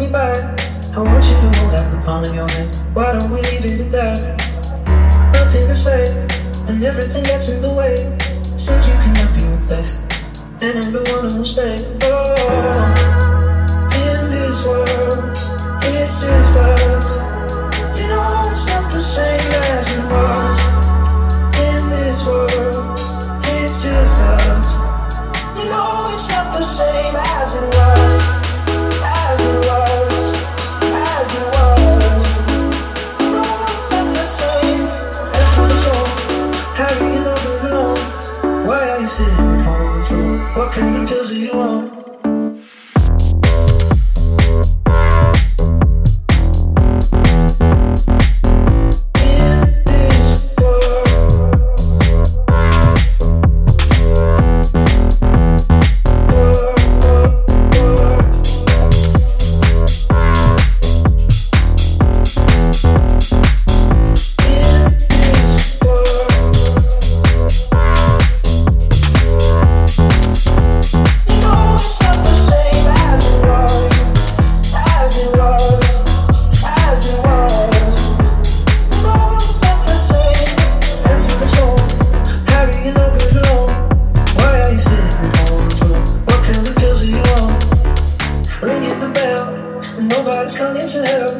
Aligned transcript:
me 0.00 0.08
back. 0.10 0.38
I 0.96 1.00
want 1.00 1.22
you 1.28 1.36
to 1.36 1.58
hold 1.60 1.74
out 1.74 1.92
the 1.92 2.00
palm 2.04 2.24
of 2.24 2.34
your 2.34 2.48
hand. 2.48 2.74
Why 2.94 3.12
don't 3.12 3.30
we 3.30 3.42
leave 3.42 3.64
it 3.68 3.80
at 3.84 3.92
that? 3.92 4.18
Nothing 5.34 5.68
to 5.68 5.74
say, 5.74 6.08
and 6.68 6.82
everything 6.82 7.22
gets 7.24 7.52
in 7.52 7.60
the 7.60 7.68
way. 7.68 7.96
Said 8.42 8.80
you 8.88 8.96
cannot 8.96 9.30
be 9.36 9.44
replaced, 9.44 10.00
and 10.64 10.80
I'm 10.80 10.92
the 10.92 11.04
one 11.12 11.28
who'll 11.30 11.44
stay. 11.44 11.76
Oh, 12.00 12.72
in 13.92 14.30
this 14.32 14.64
world, 14.64 15.36
it's 15.84 16.24
just 16.24 16.56
us. 16.56 17.20
You 18.00 18.08
know 18.08 18.42
it's 18.48 18.66
not 18.72 18.90
the 18.90 19.04
same 19.04 19.52
as 19.68 19.86
it 19.96 20.04
was. 20.08 20.56
In 21.60 21.80
this 21.92 22.24
world, 22.24 22.96
it's 23.52 23.84
just 23.84 24.16
us. 24.48 24.68
You 25.60 25.68
know 25.68 26.08
it's 26.08 26.28
not 26.30 26.54
the 26.56 26.64
same 26.64 26.89
What 40.54 40.72
kind 40.72 40.96
of 40.96 41.08
pills 41.08 41.28
do 41.30 41.38
you 41.38 41.56
want? 41.56 42.09
The 89.00 89.08
bell, 89.14 90.02
nobody's 90.02 90.58
coming 90.58 90.86
to 90.86 91.06
help. 91.06 91.32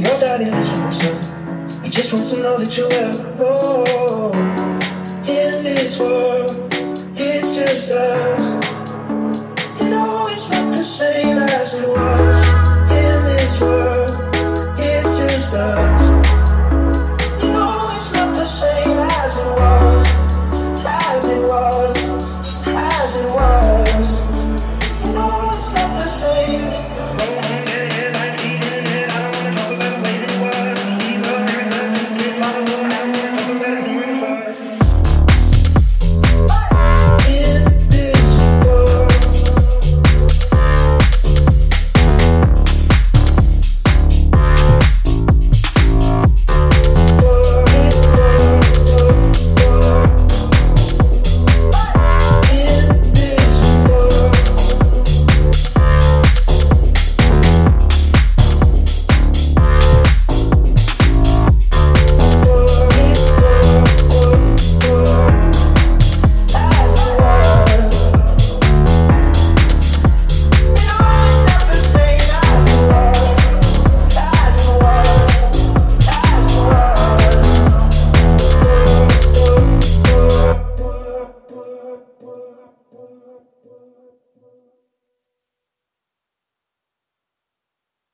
Your 0.00 0.20
daddy 0.20 0.46
lives 0.46 0.70
for 0.70 0.78
himself. 0.78 1.82
He 1.84 1.90
just 1.90 2.14
wants 2.14 2.30
to 2.30 2.38
know 2.38 2.56
that 2.56 2.74
you're 2.78 2.88
well. 2.88 3.36
Oh, 3.40 4.32
in 5.28 5.64
this 5.64 6.00
world, 6.00 6.50
it's 7.14 7.56
just 7.56 7.92
us. 7.92 8.54
You 9.82 9.90
know 9.90 10.28
it's 10.30 10.50
not 10.50 10.72
the 10.72 10.82
same 10.82 11.36
as 11.36 11.78
it 11.78 11.88
was. 11.88 12.13